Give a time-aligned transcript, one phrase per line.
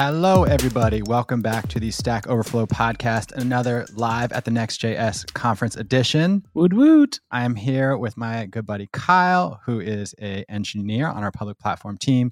[0.00, 1.02] Hello, everybody.
[1.02, 6.46] Welcome back to the Stack Overflow podcast, another live at the Next.js conference edition.
[6.54, 7.18] Woot woot.
[7.32, 11.58] I am here with my good buddy Kyle, who is a engineer on our public
[11.58, 12.30] platform team.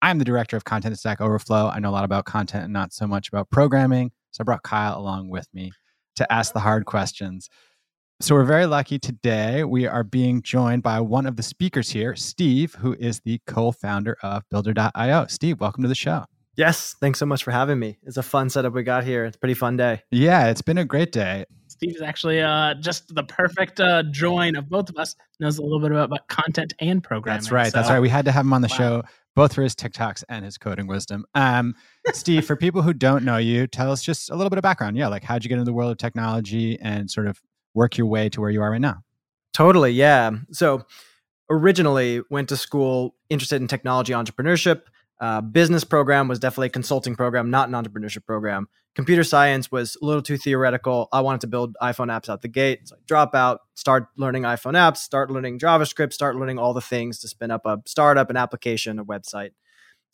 [0.00, 1.66] I'm the director of content at Stack Overflow.
[1.66, 4.12] I know a lot about content and not so much about programming.
[4.30, 5.72] So I brought Kyle along with me
[6.14, 7.48] to ask the hard questions.
[8.20, 9.64] So we're very lucky today.
[9.64, 14.18] We are being joined by one of the speakers here, Steve, who is the co-founder
[14.22, 15.26] of Builder.io.
[15.26, 16.24] Steve, welcome to the show.
[16.58, 17.98] Yes, thanks so much for having me.
[18.02, 19.24] It's a fun setup we got here.
[19.24, 20.02] It's a pretty fun day.
[20.10, 21.44] Yeah, it's been a great day.
[21.68, 25.14] Steve is actually uh, just the perfect uh, join of both of us.
[25.38, 27.42] Knows a little bit about, about content and programming.
[27.42, 27.70] That's right.
[27.70, 28.00] So, That's right.
[28.00, 28.76] We had to have him on the Wow.
[28.76, 29.02] show
[29.36, 31.24] both for his TikToks and his coding wisdom.
[31.36, 31.76] Um,
[32.12, 34.96] Steve, for people who don't know you, tell us just a little bit of background.
[34.96, 37.40] Yeah, like how'd you get into the world of technology and sort of
[37.72, 39.04] work your way to where you are right now?
[39.54, 40.32] Totally, yeah.
[40.50, 40.84] So
[41.48, 44.82] originally went to school interested in technology entrepreneurship.
[45.20, 48.68] Uh, business program was definitely a consulting program, not an entrepreneurship program.
[48.94, 51.08] Computer science was a little too theoretical.
[51.12, 52.88] I wanted to build iPhone apps out the gate.
[52.88, 56.80] So I drop out, start learning iPhone apps, start learning JavaScript, start learning all the
[56.80, 59.50] things to spin up a startup, an application, a website.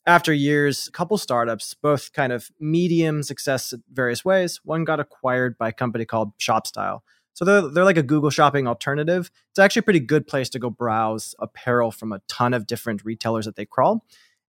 [0.06, 4.60] After years, a couple startups, both kind of medium success in various ways.
[4.64, 7.00] One got acquired by a company called ShopStyle.
[7.32, 9.30] So they're, they're like a Google shopping alternative.
[9.50, 13.04] It's actually a pretty good place to go browse apparel from a ton of different
[13.04, 14.04] retailers that they crawl.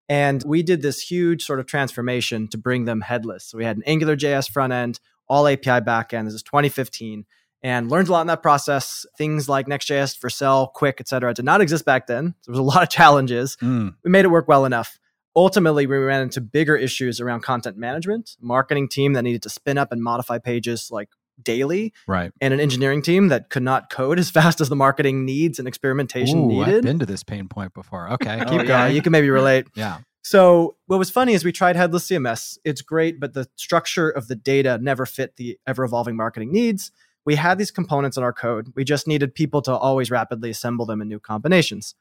[0.07, 3.45] And we did this huge sort of transformation to bring them headless.
[3.45, 6.25] So we had an Angular JS front end, all API backend.
[6.25, 7.25] This is 2015
[7.63, 9.07] and learned a lot in that process.
[9.17, 12.35] Things like Next.js, Vercel, Qwik, et cetera, did not exist back then.
[12.41, 13.57] So There was a lot of challenges.
[13.61, 14.99] Mm, We made it work well enough.
[15.35, 19.77] Ultimately, we ran into bigger issues around content management, marketing team that needed to spin
[19.77, 21.09] up and modify pages like
[21.41, 22.31] daily, right.
[22.41, 25.67] and an engineering team that could not code as fast as the marketing needs and
[25.67, 28.09] experimentation Ooh, I've been to this pain point before.
[28.13, 28.95] Okay, Oh, keep yeah, going.
[28.95, 29.67] you can maybe relate.
[29.75, 29.99] yeah.
[30.21, 32.57] So what was funny is we tried headless CMS.
[32.63, 36.91] It's great, but the structure of the data never fit the ever evolving marketing needs.
[37.25, 38.73] We had these components in our code.
[38.75, 41.93] We just needed people to always rapidly assemble them in new combinations.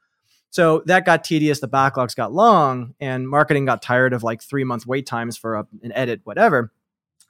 [0.49, 1.61] So that got tedious.
[1.61, 5.57] The backlogs got long, and marketing got tired of like three month wait times for
[5.57, 6.73] a, an edit, whatever.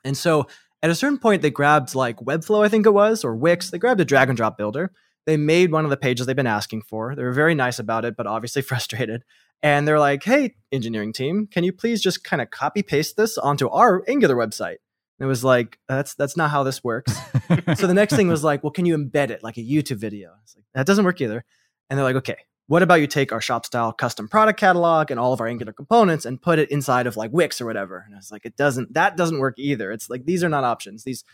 [0.04, 0.46] And so
[0.84, 3.70] at a certain point, they grabbed like Webflow, I think it was, or Wix.
[3.70, 4.92] They grabbed a drag and drop builder.
[5.24, 7.14] They made one of the pages they've been asking for.
[7.14, 9.24] They were very nice about it, but obviously frustrated.
[9.62, 13.38] And they're like, hey, engineering team, can you please just kind of copy paste this
[13.38, 14.76] onto our Angular website?
[15.18, 17.18] And it was like, that's that's not how this works.
[17.76, 20.32] so the next thing was like, well, can you embed it like a YouTube video?
[20.42, 21.46] It's like, that doesn't work either.
[21.88, 25.32] And they're like, okay, what about you take our ShopStyle custom product catalog and all
[25.32, 28.02] of our Angular components and put it inside of like Wix or whatever?
[28.06, 29.92] And I was like, it doesn't, that doesn't work either.
[29.92, 31.04] It's like, these are not options.
[31.04, 31.24] These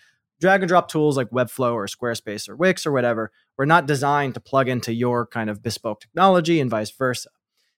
[0.41, 4.35] drag and drop tools like Webflow or Squarespace or Wix or whatever were not designed
[4.35, 7.31] to plug into your kind of bespoke technology and vice versa.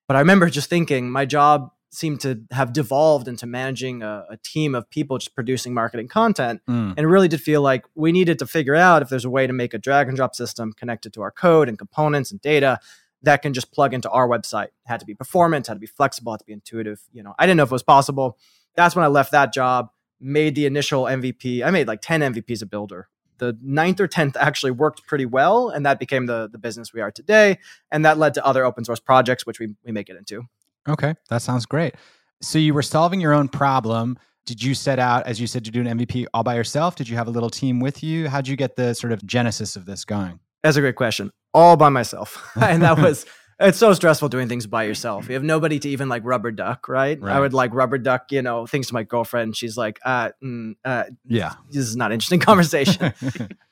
[0.09, 4.39] But I remember just thinking my job seemed to have devolved into managing a, a
[4.39, 6.63] team of people just producing marketing content.
[6.67, 9.31] Mm, And it really did feel like we needed to figure out if there's a
[9.31, 12.41] way to make a drag and drop system connected to our code and components and
[12.41, 12.79] data
[13.23, 14.67] that can just plug into our website.
[14.67, 17.01] It had to be performant, had to be flexible, had to be intuitive.
[17.13, 18.39] You know, I didn't know if it was possible.
[18.75, 19.91] That's when I left that job,
[20.21, 21.65] made the initial MVP.
[21.65, 23.09] I made like 10 MVPs a builder.
[23.39, 25.69] The ninth or 10th actually worked pretty well.
[25.69, 27.59] And that became the, the business we are today.
[27.91, 30.43] And that led to other open source projects, which we, we make it into.
[30.89, 31.95] okay, that sounds great.
[32.41, 34.19] So you were solving your own problem.
[34.47, 36.97] Did you set out, as you said, to do an MVP all by yourself?
[36.97, 38.29] Did you have a little team with you?
[38.29, 40.41] How'd you get the sort of genesis of this going?
[40.63, 41.31] That's a great question.
[41.55, 42.51] All by myself.
[42.61, 43.27] and that was
[43.61, 45.29] it's so stressful doing things by yourself.
[45.29, 47.21] You have nobody to even like rubber duck, right?
[47.21, 47.37] Right.
[47.37, 49.57] I would like rubber duck, you know, things to my girlfriend.
[49.57, 51.55] She's like, uh, mm, uh, Yeah.
[51.71, 53.13] this is not an interesting conversation.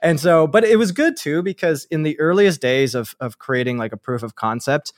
[0.00, 3.78] and so, but it was good too, because in the earliest days of, of creating
[3.78, 4.92] like a proof of concept,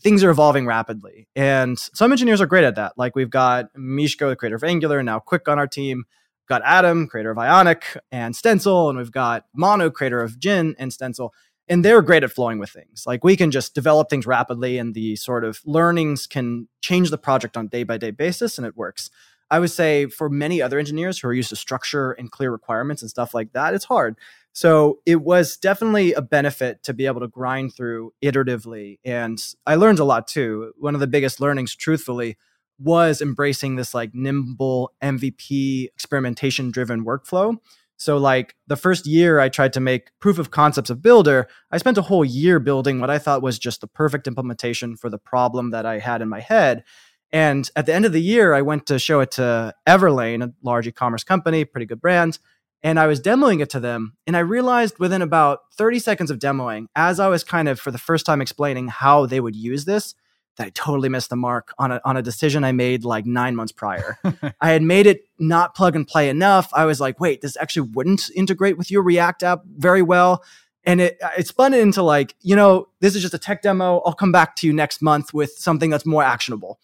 [0.00, 1.26] things are evolving rapidly.
[1.34, 2.92] And some engineers are great at that.
[2.96, 6.04] Like we've got Mishko, the creator of Angular, and now Qwik on our team.
[6.48, 10.92] Got Adam, creator of Ionic and Stencil, and we've got Manu, creator of Gin and
[10.92, 11.34] Stencil.
[11.68, 13.02] And they're great at flowing with things.
[13.06, 17.18] Like we can just develop things rapidly, and the sort of learnings can change the
[17.18, 19.10] project on day by day basis, and it works.
[19.50, 23.02] I would say for many other engineers who are used to structure and clear requirements
[23.02, 24.16] and stuff like that, it's hard.
[24.52, 28.98] So it was definitely a benefit to be able to grind through iteratively.
[29.04, 30.72] And I learned a lot too.
[30.78, 32.38] One of the biggest learnings, truthfully,
[32.78, 37.56] was embracing this like nimble MVP experimentation driven workflow.
[37.98, 41.78] So, like the first year I tried to make proof of concepts of Builder, I
[41.78, 45.18] spent a whole year building what I thought was just the perfect implementation for the
[45.18, 46.84] problem that I had in my head.
[47.32, 50.52] And at the end of the year, I went to show it to Everlane, a
[50.62, 52.38] large e commerce company, pretty good brand.
[52.82, 54.16] And I was demoing it to them.
[54.26, 57.90] And I realized within about 30 seconds of demoing, as I was kind of for
[57.90, 60.14] the first time explaining how they would use this,
[60.56, 63.54] that I totally missed the mark on a, on a decision I made like nine
[63.56, 64.18] months prior.
[64.60, 66.70] I had made it not plug and play enough.
[66.72, 70.42] I was like, wait, this actually wouldn't integrate with your React app very well.
[70.84, 74.00] And it, it spun it into like, you know, this is just a tech demo.
[74.06, 76.78] I'll come back to you next month with something that's more actionable.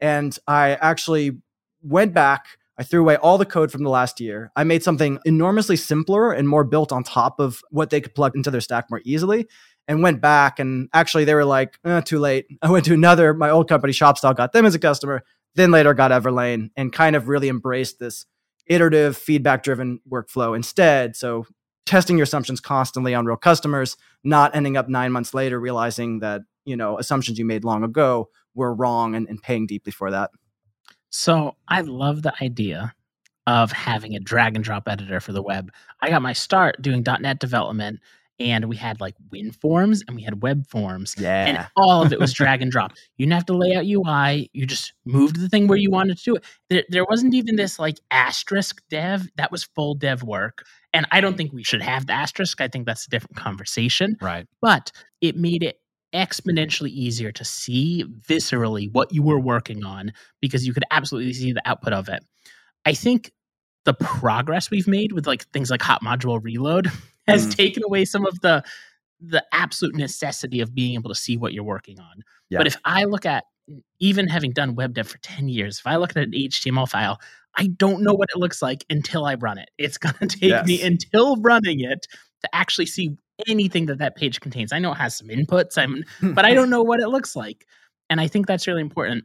[0.00, 1.38] And I actually
[1.82, 2.46] went back.
[2.76, 4.50] I threw away all the code from the last year.
[4.56, 8.34] I made something enormously simpler and more built on top of what they could plug
[8.34, 9.46] into their stack more easily
[9.86, 12.46] and went back and actually they were like, eh, too late.
[12.62, 15.22] I went to another, my old company, Shopstyle, got them as a customer,
[15.54, 18.26] then later got Everlane and kind of really embraced this
[18.66, 21.16] iterative feedback driven workflow instead.
[21.16, 21.46] So
[21.86, 26.42] testing your assumptions constantly on real customers, not ending up nine months later realizing that,
[26.64, 30.30] you know, assumptions you made long ago were wrong and, and paying deeply for that.
[31.10, 32.94] So I love the idea
[33.46, 35.70] of having a drag and drop editor for the web.
[36.00, 38.00] I got my start doing .NET development
[38.40, 41.14] and we had like WinForms and we had web forms.
[41.18, 41.46] Yeah.
[41.46, 42.92] And all of it was drag and drop.
[43.16, 44.50] You didn't have to lay out UI.
[44.52, 46.44] You just moved the thing where you wanted to do it.
[46.68, 49.28] There, there wasn't even this like asterisk dev.
[49.36, 50.64] That was full dev work.
[50.92, 52.60] And I don't think we should have the asterisk.
[52.60, 54.16] I think that's a different conversation.
[54.20, 54.46] Right.
[54.60, 54.90] But
[55.20, 55.80] it made it
[56.14, 61.52] exponentially easier to see viscerally what you were working on because you could absolutely see
[61.52, 62.24] the output of it.
[62.84, 63.32] I think
[63.84, 66.90] the progress we've made with like things like hot module reload
[67.26, 67.54] has mm.
[67.54, 68.62] taken away some of the
[69.20, 72.22] the absolute necessity of being able to see what you're working on.
[72.50, 72.58] Yeah.
[72.58, 73.44] But if I look at
[73.98, 77.18] even having done web dev for 10 years, if I look at an HTML file,
[77.56, 79.70] I don't know what it looks like until I run it.
[79.78, 80.66] It's going to take yes.
[80.66, 82.06] me until running it
[82.42, 83.16] to actually see
[83.48, 84.72] anything that that page contains.
[84.72, 86.04] I know it has some inputs, I'm,
[86.34, 87.66] but I don't know what it looks like.
[88.10, 89.24] And I think that's really important.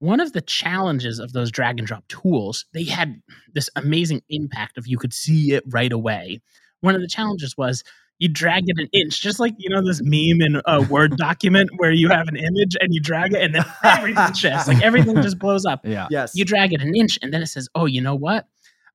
[0.00, 3.22] One of the challenges of those drag and drop tools, they had
[3.54, 6.40] this amazing impact of you could see it right away
[6.80, 7.84] one of the challenges was
[8.18, 11.70] you drag it an inch, just like you know this meme in a Word document
[11.76, 15.16] where you have an image and you drag it and then everything shifts, like everything
[15.22, 15.86] just blows up.
[15.86, 16.06] Yeah.
[16.10, 16.32] Yes.
[16.34, 18.46] You drag it an inch and then it says, "Oh, you know what?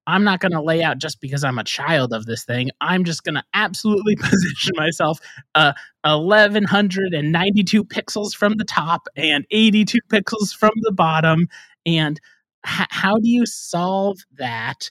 [0.07, 2.69] I'm not going to lay out just because I'm a child of this thing.
[2.81, 5.19] I'm just going to absolutely position myself
[5.55, 5.73] uh,
[6.03, 11.47] 1192 pixels from the top and 82 pixels from the bottom.
[11.85, 12.19] And
[12.65, 14.89] h- how do you solve that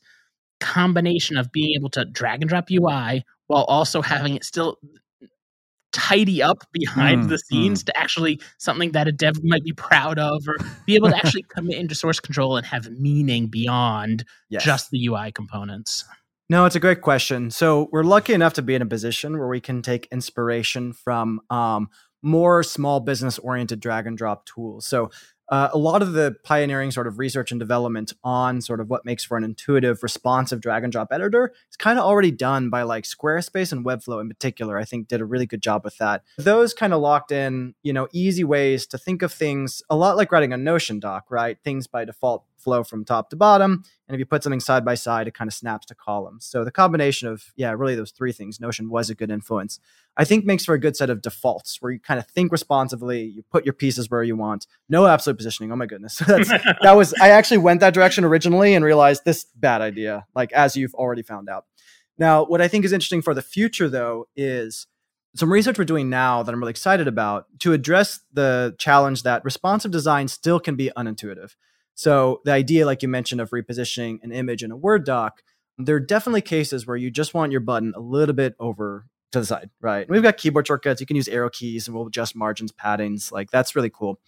[0.60, 4.78] combination of being able to drag and drop UI while also having it still
[5.94, 7.86] tidy up behind mm, the scenes mm.
[7.86, 11.44] to actually something that a dev might be proud of or be able to actually
[11.44, 14.64] commit into source control and have meaning beyond yes.
[14.64, 16.04] just the UI components.
[16.50, 17.50] No, it's a great question.
[17.50, 21.40] So we're lucky enough to be in a position where we can take inspiration from
[21.48, 21.88] um,
[22.22, 24.86] more small business oriented drag and drop tools.
[24.86, 25.10] So
[25.48, 29.04] uh, a lot of the pioneering sort of research and development on sort of what
[29.04, 32.82] makes for an intuitive, responsive drag and drop editor is kind of already done by
[32.82, 34.78] like Squarespace and Webflow in particular.
[34.78, 36.22] I think did a really good job with that.
[36.38, 40.16] Those kind of locked in, you know, easy ways to think of things a lot
[40.16, 41.58] like writing a Notion doc, right?
[41.62, 43.84] Things by default flow from top to bottom.
[44.08, 46.46] And if you put something side by side, it kind of snaps to columns.
[46.46, 49.78] So the combination of, yeah, really those three things, Notion was a good influence.
[50.16, 53.22] I think makes for a good set of defaults where you kind of think responsively,
[53.22, 54.66] you put your pieces where you want.
[54.88, 55.70] No absolute positioning.
[55.70, 56.18] Oh my goodness.
[56.26, 60.76] that was I actually went that direction originally and realized this bad idea, like as
[60.76, 61.66] you've already found out.
[62.16, 64.86] Now, what I think is interesting for the future though is
[65.36, 69.44] some research we're doing now that I'm really excited about to address the challenge that
[69.44, 71.56] responsive design still can be unintuitive.
[71.94, 75.42] So the idea, like you mentioned, of repositioning an image in a Word doc,
[75.78, 79.40] there are definitely cases where you just want your button a little bit over to
[79.40, 80.08] the side, right?
[80.08, 81.00] We've got keyboard shortcuts.
[81.00, 83.32] You can use arrow keys and we'll adjust margins, paddings.
[83.32, 84.20] Like that's really cool.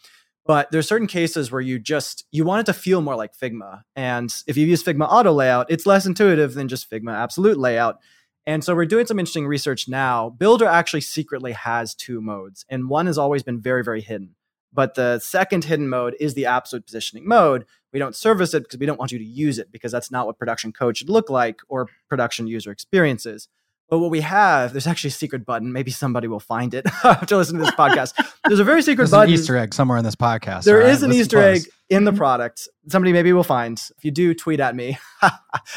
[0.44, 3.82] But there's certain cases where you just you want it to feel more like Figma.
[3.96, 7.98] And if you use Figma auto layout, it's less intuitive than just Figma absolute layout.
[8.46, 10.30] And so we're doing some interesting research now.
[10.30, 14.36] Builder actually secretly has two modes, and one has always been very, very hidden.
[14.76, 17.64] But the second hidden mode is the absolute positioning mode.
[17.94, 20.26] We don't service it because we don't want you to use it because that's not
[20.26, 23.48] what production code should look like or production user experiences.
[23.88, 25.72] But what we have, there's actually a secret button.
[25.72, 28.14] Maybe somebody will find it after listening to this podcast.
[28.46, 29.32] There's a very secret there's button.
[29.32, 30.64] An Easter egg somewhere in this podcast.
[30.64, 31.64] There is an Easter close.
[31.64, 32.18] egg in the mm-hmm.
[32.18, 32.68] product.
[32.88, 33.80] Somebody maybe will find.
[33.96, 35.32] If you do, tweet at me, and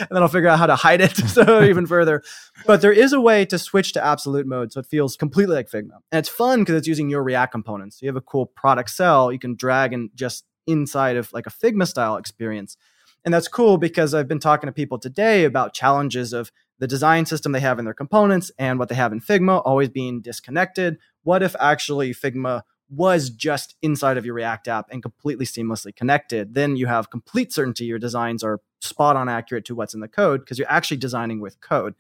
[0.10, 2.24] then I'll figure out how to hide it so even further.
[2.66, 5.70] But there is a way to switch to absolute mode, so it feels completely like
[5.70, 8.00] Figma, and it's fun because it's using your React components.
[8.00, 11.46] So you have a cool product cell you can drag and just inside of like
[11.46, 12.78] a Figma style experience.
[13.26, 17.26] And that's cool because I've been talking to people today about challenges of the design
[17.26, 20.98] system they have in their components and what they have in Figma always being disconnected.
[21.24, 26.56] What if actually Figma was just inside of your React app and completely seamlessly connected?
[26.56, 30.08] Then you have complete certainty your designs are spot on accurate to what's in the
[30.08, 31.96] code because you're actually designing with code.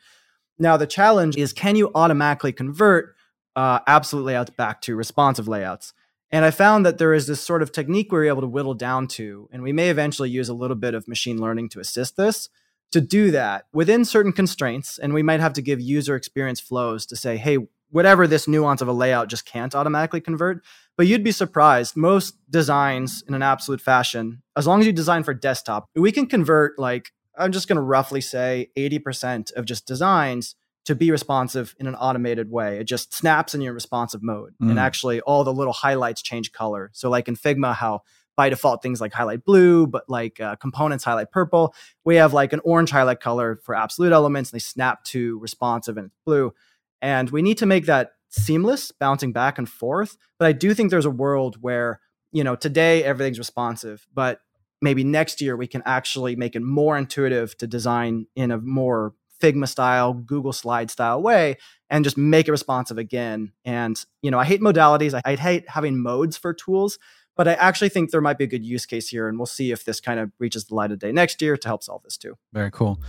[0.57, 3.15] Now, the challenge is can you automatically convert
[3.55, 5.93] uh, absolute layouts back to responsive layouts?
[6.31, 8.75] And I found that there is this sort of technique we were able to whittle
[8.75, 12.17] down to, and we may eventually use a little bit of machine learning to assist
[12.17, 12.49] this
[12.91, 14.97] to do that within certain constraints.
[14.97, 17.57] And we might have to give user experience flows to say, hey,
[17.91, 20.63] whatever this nuance of a layout just can't automatically convert.
[20.97, 21.95] But you'd be surprised.
[21.95, 26.25] Most designs in an absolute fashion, as long as you design for desktop, we can
[26.25, 30.55] convert like, I'm just going to roughly say 80% of just designs
[30.85, 32.79] to be responsive in an automated way.
[32.79, 34.55] It just snaps in your responsive mode.
[34.61, 34.71] Mm.
[34.71, 36.89] And actually, all the little highlights change color.
[36.93, 38.01] So, like in Figma, how
[38.39, 42.53] by default things like highlight blue, but like uh, components highlight purple, we have like
[42.53, 44.49] an orange highlight color for absolute elements.
[44.49, 46.53] And they snap to responsive and it's blue.
[47.01, 50.15] And we need to make that seamless, bouncing back and forth.
[50.37, 51.99] But I do think there's a world where,
[52.31, 54.39] you know, today everything's responsive, but
[54.81, 59.15] maybe next year we can actually make it more intuitive to design in a more
[59.41, 61.57] Figma style, Google Slide style way,
[61.89, 63.51] and just make it responsive again.
[63.65, 65.13] And, you know, I hate modalities.
[65.13, 66.99] I, I hate having modes for tools,
[67.39, 69.29] but I actually think there might be a good use case here.
[69.29, 71.67] And we'll see if this kind of reaches the light of day next year to
[71.69, 72.37] help solve this too.
[72.51, 72.99] Very cool.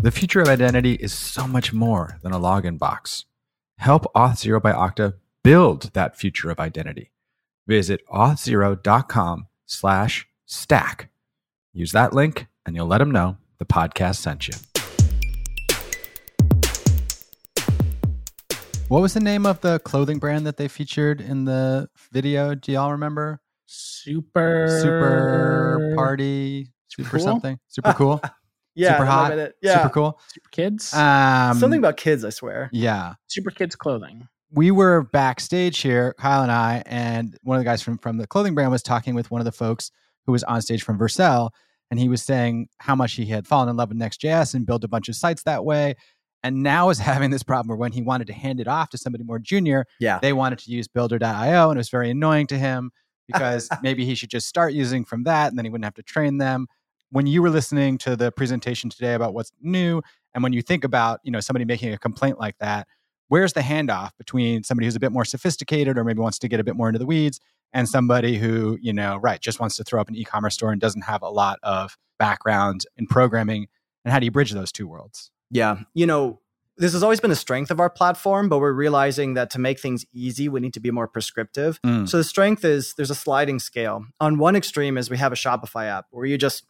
[0.00, 3.26] The future of identity is so much more than a login box.
[3.76, 5.12] Help Auth0 by Okta
[5.44, 7.12] build that future of identity.
[7.66, 11.10] Visit auth0.com slash stack.
[11.74, 14.54] Use that link and you'll let them know the podcast sent you.
[18.92, 22.54] What was the name of the clothing brand that they featured in the video?
[22.54, 23.40] Do y'all remember?
[23.64, 27.24] Super Super Party Super cool?
[27.24, 27.58] something.
[27.68, 28.20] Super cool.
[28.74, 29.52] yeah, super hot.
[29.62, 30.20] Yeah, super cool.
[30.28, 30.92] Super kids.
[30.92, 32.68] Um, something about kids, I swear.
[32.70, 34.28] Yeah, super kids clothing.
[34.50, 38.26] We were backstage here, Kyle and I, and one of the guys from from the
[38.26, 39.90] clothing brand was talking with one of the folks
[40.26, 41.48] who was on stage from Vercel,
[41.90, 44.84] and he was saying how much he had fallen in love with Next.js and built
[44.84, 45.94] a bunch of sites that way.
[46.42, 48.98] And now is having this problem where when he wanted to hand it off to
[48.98, 50.18] somebody more junior, yeah.
[50.20, 52.90] they wanted to use builder.io and it was very annoying to him
[53.26, 56.02] because maybe he should just start using from that and then he wouldn't have to
[56.02, 56.66] train them.
[57.10, 60.02] When you were listening to the presentation today about what's new
[60.34, 62.88] and when you think about, you know, somebody making a complaint like that,
[63.28, 66.58] where's the handoff between somebody who's a bit more sophisticated or maybe wants to get
[66.58, 67.38] a bit more into the weeds
[67.72, 70.80] and somebody who, you know, right, just wants to throw up an e-commerce store and
[70.80, 73.68] doesn't have a lot of background in programming?
[74.04, 75.30] And how do you bridge those two worlds?
[75.52, 75.80] Yeah.
[75.94, 76.40] You know,
[76.78, 79.78] this has always been a strength of our platform, but we're realizing that to make
[79.78, 81.80] things easy, we need to be more prescriptive.
[81.82, 82.08] Mm.
[82.08, 84.06] So the strength is there's a sliding scale.
[84.18, 86.64] On one extreme is we have a Shopify app where you just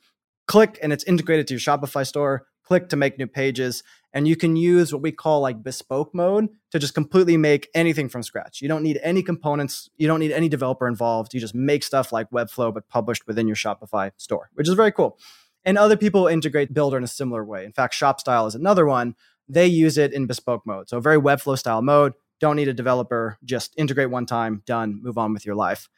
[0.47, 4.37] click and it's integrated to your Shopify store, click to make new pages, and you
[4.37, 8.61] can use what we call like bespoke mode to just completely make anything from scratch.
[8.61, 11.33] You don't need any components, you don't need any developer involved.
[11.33, 14.93] You just make stuff like Webflow, but published within your Shopify store, which is very
[14.93, 15.19] cool.
[15.65, 17.65] And other people integrate Builder in a similar way.
[17.65, 19.15] In fact, ShopStyle is another one.
[19.49, 20.89] They use it in bespoke mode.
[20.89, 22.15] So, a very Webflow style mode.
[22.41, 25.89] Don't need a developer, just integrate one time, done, move on with your life.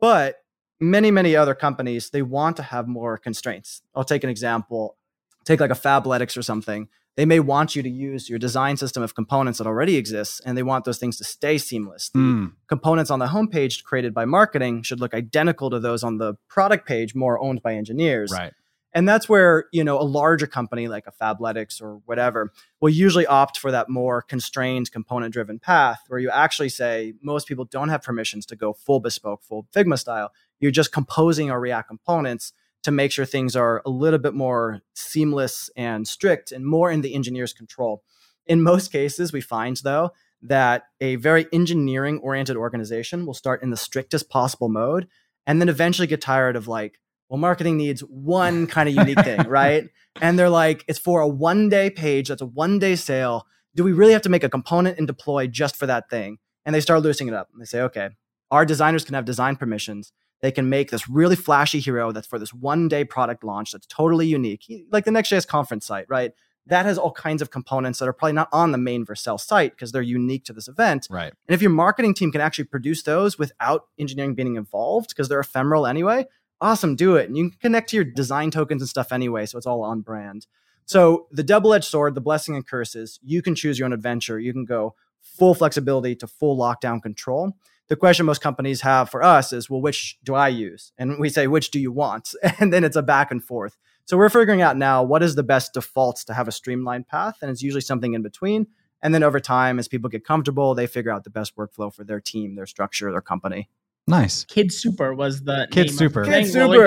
[0.00, 0.42] But
[0.80, 3.80] many, many other companies, they want to have more constraints.
[3.94, 4.96] I'll take an example.
[5.44, 9.02] Take like a Fabletics or something they may want you to use your design system
[9.02, 12.08] of components that already exists and they want those things to stay seamless.
[12.08, 12.52] The mm.
[12.66, 16.88] components on the homepage created by marketing should look identical to those on the product
[16.88, 18.32] page, more owned by engineers.
[18.32, 18.52] Right.
[18.94, 23.26] And that's where, you know, a larger company like a Fabletics or whatever will usually
[23.26, 27.88] opt for that more constrained component driven path where you actually say most people don't
[27.88, 30.30] have permissions to go full bespoke, full Figma style.
[30.60, 32.52] You're just composing our React components
[32.84, 37.00] to make sure things are a little bit more seamless and strict and more in
[37.00, 38.04] the engineer's control.
[38.46, 40.10] In most cases, we find though
[40.42, 45.08] that a very engineering oriented organization will start in the strictest possible mode
[45.46, 47.00] and then eventually get tired of like,
[47.34, 49.88] well, marketing needs one kind of unique thing, right?
[50.20, 53.46] And they're like, it's for a one day page, that's a one day sale.
[53.74, 56.38] Do we really have to make a component and deploy just for that thing?
[56.64, 57.48] And they start loosening it up.
[57.52, 58.10] And they say, okay,
[58.50, 60.12] our designers can have design permissions
[60.44, 63.86] they can make this really flashy hero that's for this one day product launch that's
[63.86, 66.32] totally unique, like the Next.js conference site, right?
[66.66, 69.70] That has all kinds of components that are probably not on the main Vercel site
[69.70, 71.06] because they're unique to this event.
[71.08, 71.32] Right.
[71.48, 75.40] And if your marketing team can actually produce those without engineering being involved because they're
[75.40, 76.26] ephemeral anyway,
[76.60, 77.28] awesome, do it.
[77.28, 80.00] And you can connect to your design tokens and stuff anyway, so it's all on
[80.00, 80.46] brand.
[80.86, 84.38] So the double-edged sword, the blessing and curses, you can choose your own adventure.
[84.38, 87.54] You can go full flexibility to full lockdown control
[87.88, 90.92] the question most companies have for us is, well, which do I use?
[90.96, 92.34] And we say, which do you want?
[92.58, 93.76] And then it's a back and forth.
[94.06, 97.38] So we're figuring out now what is the best defaults to have a streamlined path.
[97.42, 98.66] And it's usually something in between.
[99.02, 102.04] And then over time, as people get comfortable, they figure out the best workflow for
[102.04, 103.68] their team, their structure, their company.
[104.06, 104.44] Nice.
[104.44, 106.24] Kid Super was the Kid Super.
[106.24, 106.84] Kid Super.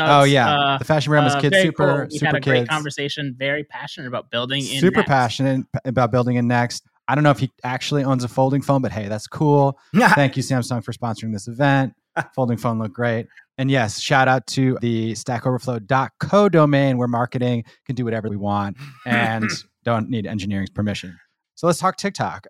[0.00, 1.96] Oh yeah, uh, the fashion brand was uh, Kid Super.
[1.96, 2.06] Cool.
[2.10, 2.68] We Super had a great kids.
[2.68, 3.34] conversation.
[3.36, 4.62] Very passionate about building.
[4.62, 5.08] Super Next.
[5.08, 6.84] passionate about building in Next.
[7.08, 9.76] I don't know if he actually owns a folding phone, but hey, that's cool.
[9.94, 11.94] Thank you, Samsung, for sponsoring this event.
[12.34, 13.26] folding phone looked great.
[13.58, 18.76] And yes, shout out to the stackoverflow.co domain where marketing can do whatever we want
[19.04, 19.50] and
[19.84, 21.18] don't need engineering's permission.
[21.54, 22.46] So let's talk TikTok.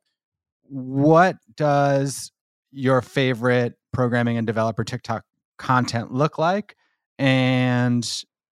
[0.65, 2.31] What does
[2.71, 5.25] your favorite programming and developer TikTok
[5.59, 6.77] content look like?
[7.19, 8.03] And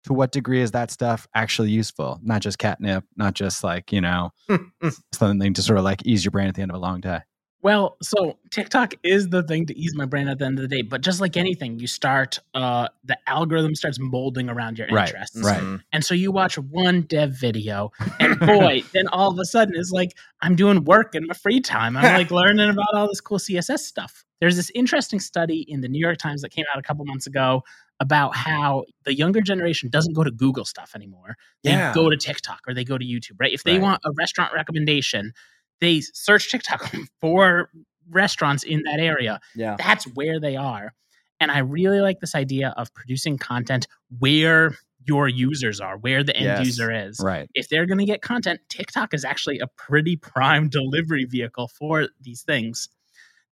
[0.05, 2.21] to what degree is that stuff actually useful?
[2.23, 4.31] Not just catnip, not just like, you know,
[5.12, 7.21] something to sort of like ease your brain at the end of a long day.
[7.62, 10.68] Well, so TikTok is the thing to ease my brain at the end of the
[10.76, 10.82] day.
[10.82, 15.42] But just like anything, you start, uh, the algorithm starts molding around your Right, interests.
[15.42, 15.80] right.
[15.92, 19.90] And so you watch one dev video, and boy, then all of a sudden it's
[19.90, 20.10] like
[20.42, 21.96] I'm doing work in my free time.
[21.96, 24.25] I'm like learning about all this cool CSS stuff.
[24.40, 27.26] There's this interesting study in the New York Times that came out a couple months
[27.26, 27.62] ago
[27.98, 31.36] about how the younger generation doesn't go to Google stuff anymore.
[31.64, 31.92] They Yeah.
[31.94, 33.52] go to TikTok or they go to YouTube, right?
[33.52, 33.82] If they Right.
[33.82, 35.32] want a restaurant recommendation,
[35.80, 37.71] they search TikTok for
[38.11, 39.40] restaurants in that area.
[39.54, 39.76] Yeah.
[39.78, 40.92] That's where they are.
[41.40, 43.87] And I really like this idea of producing content
[44.18, 46.66] where your users are, where the end Yes.
[46.66, 47.21] user is.
[47.23, 47.49] Right.
[47.54, 52.09] If they're going to get content, TikTok is actually a pretty prime delivery vehicle for
[52.21, 52.88] these things.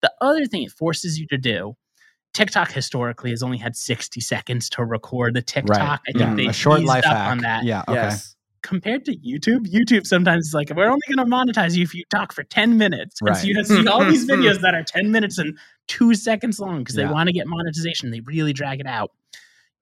[0.00, 1.76] The other thing it forces you to do,
[2.34, 5.76] TikTok historically has only had 60 seconds to record the TikTok.
[5.78, 5.98] Right.
[6.08, 6.34] I think Yeah.
[6.34, 7.30] they a short life up hack.
[7.32, 7.82] on that Yeah.
[7.86, 7.94] Okay.
[7.94, 8.34] Yes.
[8.62, 12.04] Compared to YouTube, YouTube sometimes is like, we're only going to monetize you if you
[12.10, 13.20] talk for 10 minutes.
[13.20, 13.44] And so Right.
[13.48, 17.06] you see all these videos that are 10 minutes and two seconds long because Yeah.
[17.06, 18.10] they want to get monetization.
[18.10, 19.10] They really drag it out.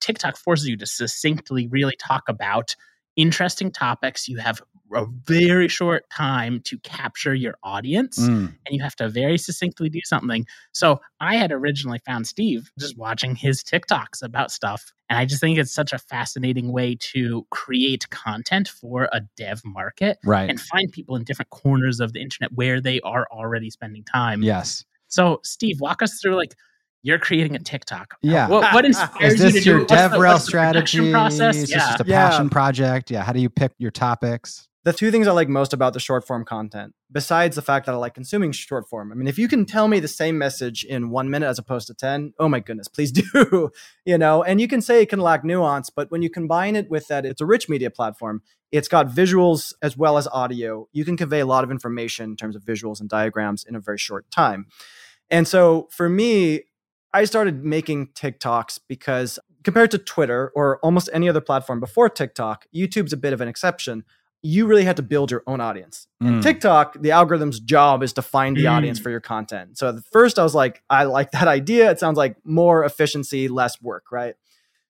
[0.00, 2.74] TikTok forces you to succinctly really talk about
[3.16, 4.28] interesting topics.
[4.28, 4.60] You have
[4.92, 9.88] a very short time to capture your audience Mm, and you have to very succinctly
[9.88, 10.46] do something.
[10.72, 14.92] So I had originally found Steve just watching his TikToks about stuff.
[15.08, 19.62] And I just think it's such a fascinating way to create content for a dev
[19.64, 20.50] market right.
[20.50, 24.42] and find people in different corners of the internet where they are already spending time.
[24.42, 24.84] yes.
[25.08, 26.54] So, Steve, walk us through like
[27.02, 28.14] you're creating a TikTok.
[28.22, 28.48] Yeah.
[28.48, 29.90] What, what inspires Is you to this do your it?
[29.90, 31.10] What's the- DevRel what's the strategy?
[31.12, 31.56] process?
[31.56, 32.28] Is this just a Yeah.
[32.30, 33.10] passion project?
[33.10, 33.22] Yeah.
[33.24, 34.66] How do you pick your topics?
[34.82, 37.92] the two things I like most about the short form content, besides the fact that
[37.94, 40.84] I like consuming short form, I mean, if you can tell me the same message
[40.84, 43.70] in one minute as opposed to 10, oh my goodness, please do.
[44.06, 46.88] you know, and you can say it can lack nuance, but when you combine it
[46.90, 48.40] with that, it's a rich media platform.
[48.72, 50.88] It's got visuals as well as audio.
[50.92, 53.80] You can convey a lot of information in terms of visuals and diagrams in a
[53.80, 54.64] very short time.
[55.28, 56.62] And so for me,
[57.12, 62.66] I started making TikToks because compared to Twitter or almost any other platform before TikTok,
[62.74, 64.04] YouTube's a bit of an exception.
[64.42, 66.06] You really had to build your own audience.
[66.22, 66.42] Mm.
[66.42, 68.72] TikTok, the algorithm's job is to find the Mm.
[68.72, 69.76] audience for your content.
[69.76, 71.90] So at first I was like, I like that idea.
[71.90, 74.36] It sounds like more efficiency, less work, right?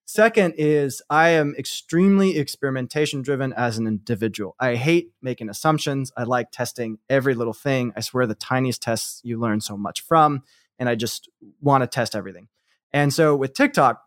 [0.05, 4.57] Second is I am extremely experimentation driven as an individual.
[4.59, 6.13] I hate making assumptions.
[6.17, 7.93] I like testing every little thing.
[7.97, 10.43] I swear the tiniest tests you learn so much from,
[10.81, 11.29] and I just
[11.61, 12.49] want to test everything.
[12.93, 14.03] And so with TikTok,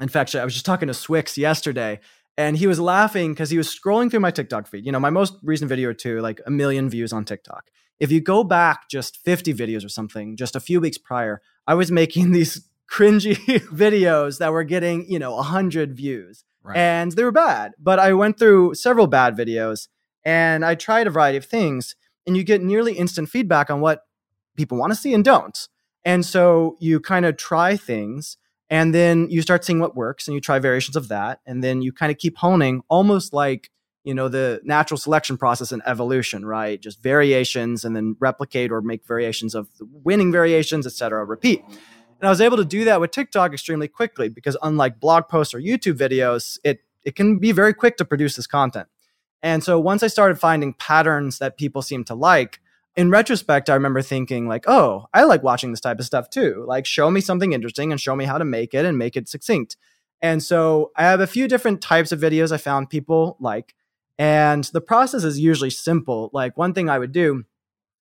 [0.00, 2.00] in fact, I was just talking to Swyx yesterday,
[2.36, 4.84] and he was laughing because he was scrolling through my TikTok feed.
[4.84, 7.70] You know, my most recent video or two, like a million views on TikTok.
[7.98, 11.74] If you go back just 50 videos or something, just a few weeks prior, I
[11.74, 13.36] was making these cringy
[13.72, 16.76] videos that were getting, you know, 100 views Right.
[16.76, 17.72] and they were bad.
[17.78, 19.88] But I went through several bad videos
[20.24, 21.96] and I tried a variety of things,
[22.26, 24.02] and you get nearly instant feedback on what
[24.56, 25.68] people want to see and don't.
[26.04, 28.36] And so you kind of try things
[28.70, 31.40] and then you start seeing what works and you try variations of that.
[31.46, 33.70] And then you kind of keep honing almost like,
[34.04, 36.80] you know, the natural selection process and evolution, right?
[36.80, 41.62] Just variations and then replicate or make variations of the winning variations, et cetera, repeat.
[41.66, 45.52] And I was able to do that with TikTok extremely quickly because unlike blog posts
[45.52, 48.88] or YouTube videos, it it can be very quick to produce this content.
[49.42, 52.60] And so once I started finding patterns that people seem to like,
[52.96, 56.64] in retrospect, I remember thinking like, "Oh, I like watching this type of stuff too.
[56.66, 59.28] Like show me something interesting and show me how to make it and make it
[59.28, 59.76] succinct."
[60.22, 63.74] And so I have a few different types of videos I found people like,
[64.18, 66.30] and the process is usually simple.
[66.32, 67.44] Like one thing I would do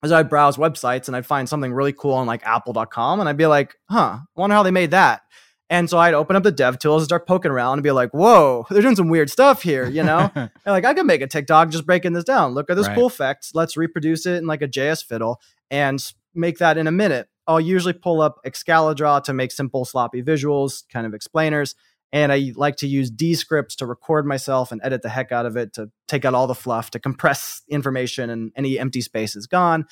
[0.03, 3.37] is I'd browse websites and I'd find something really cool on like apple.com and I'd
[3.37, 5.23] be like, huh, I wonder how they made that.
[5.71, 8.11] And so I'd open up the dev tools and start poking around and be like,
[8.13, 10.31] whoa, they're doing some weird stuff here, you know?
[10.35, 12.55] and like, I could make a TikTok just breaking this down.
[12.55, 12.95] Look at this Right.
[12.95, 13.51] cool effect.
[13.55, 16.03] Let's reproduce it in like a JS fiddle and
[16.35, 17.29] make that in a minute.
[17.47, 21.75] I'll usually pull up Excalidraw to make simple, sloppy visuals, kind of explainers.
[22.13, 25.57] And I like to use Descript to record myself and edit the heck out of
[25.59, 29.47] it to take out all the fluff, to compress information, and any empty space is
[29.47, 29.85] gone.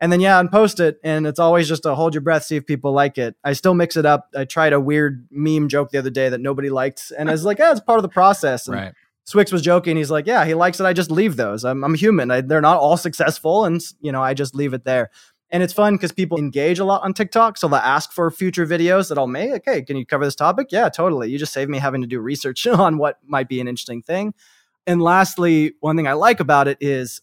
[0.00, 0.98] And then, yeah, and post it.
[1.04, 3.36] And it's always just to hold your breath, see if people like it.
[3.44, 4.28] I still mix it up.
[4.34, 7.12] I tried a weird meme joke the other day that nobody liked.
[7.18, 8.66] And I was like, yeah, it's part of the process.
[8.66, 8.94] And right.
[9.30, 9.96] Swyx was joking.
[9.96, 10.84] He's like, yeah, he likes it.
[10.84, 11.64] I just leave those.
[11.64, 12.30] I'm, I'm human.
[12.30, 15.10] I, they're not all successful, and you know, I just leave it there.
[15.52, 17.58] And it's fun because people engage a lot on TikTok.
[17.58, 19.52] So they'll ask for future videos that I'll make.
[19.52, 20.68] Okay, can you cover this topic?
[20.70, 21.30] Yeah, totally.
[21.30, 24.32] You just save me having to do research on what might be an interesting thing.
[24.86, 27.20] And lastly, one thing I like about it is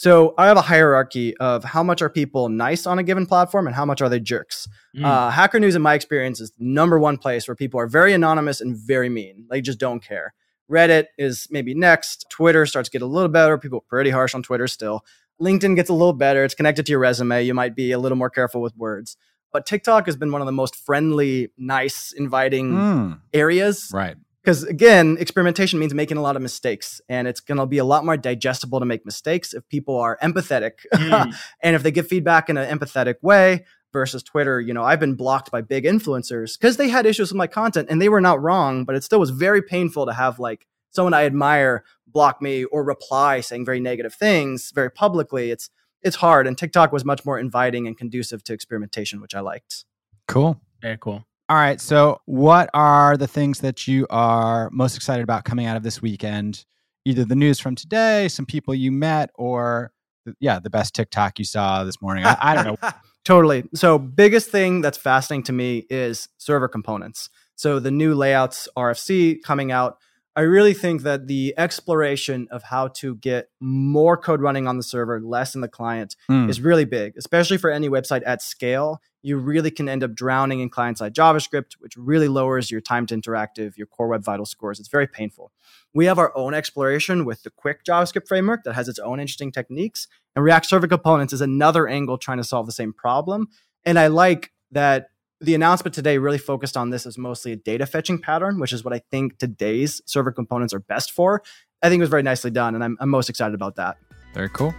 [0.00, 3.66] so I have a hierarchy of how much are people nice on a given platform
[3.66, 4.66] and how much are they jerks.
[4.96, 5.04] Mm.
[5.04, 8.14] Uh, Hacker News, in my experience, is the number one place where people are very
[8.14, 9.46] anonymous and very mean.
[9.50, 10.32] They just don't care.
[10.70, 12.24] Reddit is maybe next.
[12.30, 13.58] Twitter starts to get a little better.
[13.58, 15.04] People are pretty harsh on Twitter still.
[15.38, 16.44] LinkedIn gets a little better.
[16.44, 17.42] It's connected to your resume.
[17.42, 19.18] You might be a little more careful with words.
[19.52, 23.20] But TikTok has been one of the most friendly, nice, inviting mm.
[23.34, 23.90] areas.
[23.92, 24.16] Right.
[24.42, 27.84] Because again, experimentation means making a lot of mistakes, and it's going to be a
[27.84, 31.34] lot more digestible to make mistakes if people are empathetic mm.
[31.62, 34.60] and if they give feedback in an empathetic way versus Twitter.
[34.60, 37.88] You know, I've been blocked by big influencers because they had issues with my content
[37.90, 41.14] and they were not wrong, but it still was very painful to have like someone
[41.14, 45.50] I admire block me or reply saying very negative things very publicly.
[45.50, 45.70] It's
[46.02, 49.84] it's hard, and TikTok was much more inviting and conducive to experimentation, which I liked.
[50.26, 50.58] Cool.
[50.80, 51.26] Very cool.
[51.50, 51.80] All right.
[51.80, 56.00] So, what are the things that you are most excited about coming out of this
[56.00, 56.64] weekend?
[57.04, 59.90] Either the news from today, some people you met, or
[60.38, 62.24] yeah, the best TikTok you saw this morning.
[62.24, 62.90] I, I don't know.
[63.24, 63.64] totally.
[63.74, 67.28] So, biggest thing that's fascinating to me is server components.
[67.56, 69.98] So, the new layouts RFC coming out.
[70.36, 74.84] I really think that the exploration of how to get more code running on the
[74.84, 76.48] server, less in the client, mm.
[76.48, 80.60] is really big, especially for any website at scale you really can end up drowning
[80.60, 84.46] in client side JavaScript, which really lowers your time to interactive, your core web vital
[84.46, 84.80] scores.
[84.80, 85.52] It's very painful.
[85.92, 89.52] We have our own exploration with the Qwik JavaScript framework that has its own interesting
[89.52, 90.08] techniques.
[90.34, 93.48] And React Server Components is another angle trying to solve the same problem.
[93.84, 95.08] And I like that
[95.40, 98.84] the announcement today really focused on this as mostly a data fetching pattern, which is
[98.84, 101.42] what I think today's server components are best for.
[101.82, 103.96] I think it was very nicely done, and I'm, I'm most excited about that.
[104.34, 104.74] Very cool.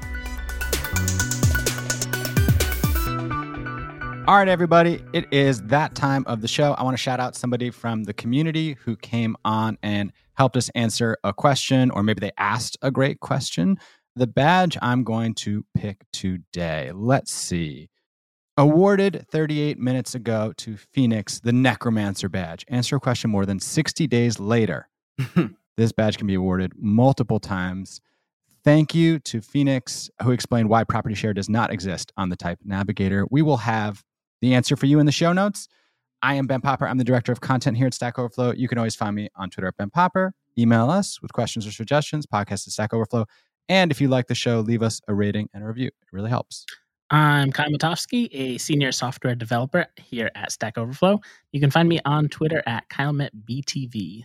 [4.32, 6.72] All right, everybody, it is that time of the show.
[6.78, 10.70] I want to shout out somebody from the community who came on and helped us
[10.70, 13.78] answer a question, or maybe they asked a great question.
[14.16, 17.90] The badge I'm going to pick today, let's see.
[18.56, 22.64] Awarded 38 minutes ago to phoenisx, the Necromancer badge.
[22.70, 24.88] Answer a question more than 60 days later.
[25.76, 28.00] this badge can be awarded multiple times.
[28.64, 32.60] Thank you to phoenisx, who explained why property share does not exist on the type
[32.64, 33.28] navigator.
[33.30, 34.06] We will have
[34.42, 35.68] the answer for you in the show notes.
[36.24, 36.88] I am Ben Popper.
[36.88, 38.54] I'm the director of content here at Stack Overflow.
[38.54, 40.34] You can always find me on Twitter at Ben Popper.
[40.58, 43.26] Email us with questions or suggestions, podcast at Stack Overflow.
[43.70, 45.88] And if you like the show, leave us a rating and a review.
[45.88, 46.66] It really helps.
[47.10, 51.20] I'm Kyle Mitofsky, a senior software developer here at Stack Overflow.
[51.52, 54.24] You can find me on Twitter at KyleMitBTV.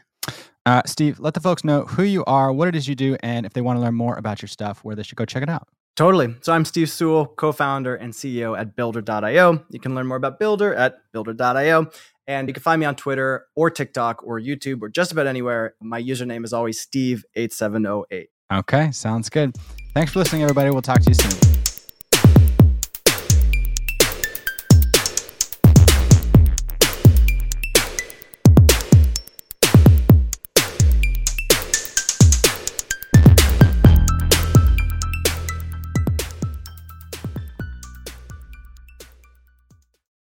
[0.66, 3.46] Uh, Steve, let the folks know who you are, what it is you do, and
[3.46, 5.48] if they want to learn more about your stuff, where they should go check it
[5.48, 5.68] out.
[5.96, 6.36] Totally.
[6.42, 9.64] So I'm Steve Sewell, co-founder and CEO at Builder.io.
[9.70, 11.90] You can learn more about Builder at Builder.io.
[12.28, 15.74] And you can find me on Twitter or TikTok or YouTube or just about anywhere.
[15.80, 18.26] My username is always Steve8708.
[18.52, 19.56] Okay, sounds good.
[19.94, 20.70] Thanks for listening, everybody.
[20.70, 21.55] We'll talk to you soon.